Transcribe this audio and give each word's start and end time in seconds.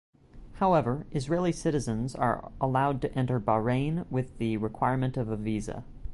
However, 0.53 1.05
Israeli 1.11 1.51
citizens 1.51 2.15
are 2.15 2.51
allowed 2.59 3.01
to 3.03 3.13
enter 3.15 3.39
Bahrain 3.39 4.07
with 4.09 4.35
the 4.39 4.57
requirement 4.57 5.15
of 5.15 5.29
a 5.29 5.37
visa. 5.37 5.83